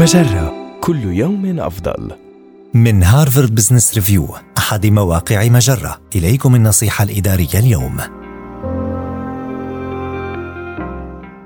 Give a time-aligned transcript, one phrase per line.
[0.00, 2.10] مجرة كل يوم أفضل.
[2.74, 4.28] من هارفارد بزنس ريفيو
[4.58, 8.00] أحد مواقع مجرة إليكم النصيحة الإدارية اليوم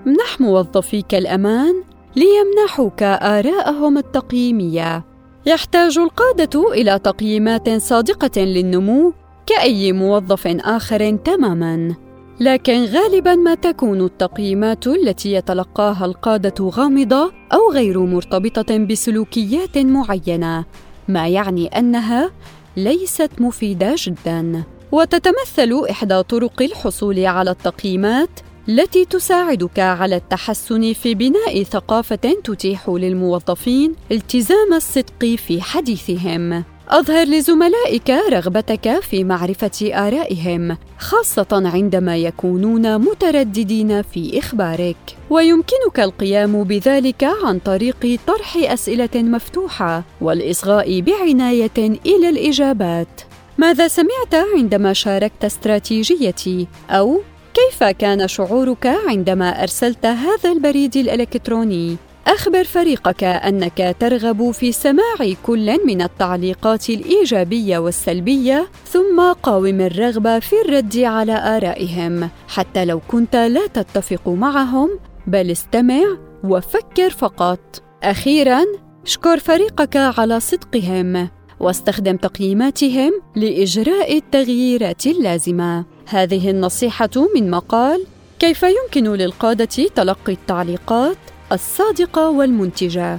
[0.06, 1.82] امنح موظفيك الأمان
[2.16, 5.04] ليمنحوك آراءهم التقييمية.
[5.46, 9.12] يحتاج القادة إلى تقييمات صادقة للنمو
[9.46, 12.03] كأي موظف آخر تماماً.
[12.40, 20.64] لكن غالبا ما تكون التقييمات التي يتلقاها القادة غامضة أو غير مرتبطة بسلوكيات معينة
[21.08, 22.30] ما يعني أنها
[22.76, 24.62] ليست مفيدة جدا.
[24.92, 28.30] وتتمثل إحدى طرق الحصول على التقييمات
[28.68, 36.64] التي تساعدك على التحسن في بناء ثقافة تتيح للموظفين التزام الصدق في حديثهم.
[36.88, 44.96] أظهر لزملائك رغبتك في معرفة آرائهم، خاصة عندما يكونون مترددين في إخبارك،
[45.30, 53.20] ويمكنك القيام بذلك عن طريق طرح أسئلة مفتوحة والإصغاء بعناية إلى الإجابات.
[53.58, 57.20] ماذا سمعت عندما شاركت استراتيجيتي؟ أو
[57.54, 65.86] كيف كان شعورك عندما أرسلت هذا البريد الإلكتروني؟ أخبر فريقك أنك ترغب في سماع كل
[65.86, 73.66] من التعليقات الإيجابية والسلبية، ثم قاوم الرغبة في الرد على آرائهم، حتى لو كنت لا
[73.66, 74.90] تتفق معهم،
[75.26, 76.04] بل استمع
[76.44, 77.82] وفكر فقط.
[78.02, 78.64] أخيراً،
[79.06, 81.28] اشكر فريقك على صدقهم،
[81.60, 85.84] واستخدم تقييماتهم لإجراء التغييرات اللازمة.
[86.06, 88.04] هذه النصيحة من مقال
[88.38, 91.16] كيف يمكن للقادة تلقي التعليقات
[91.52, 93.18] الصادقة والمنتجة.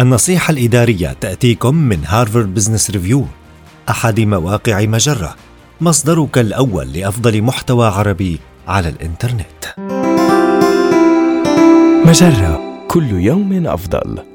[0.00, 3.26] النصيحة الإدارية تأتيكم من هارفارد بزنس ريفيو
[3.90, 5.36] أحد مواقع مجرة
[5.80, 9.64] مصدرك الأول لأفضل محتوى عربي على الإنترنت.
[12.06, 14.31] مجرة كل يوم أفضل.